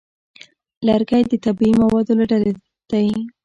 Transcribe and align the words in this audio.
لرګی 0.87 1.23
د 1.31 1.33
طبیعي 1.45 1.71
موادو 1.81 2.13
له 2.19 2.25
ډلې 2.31 2.51
دی. 2.91 3.07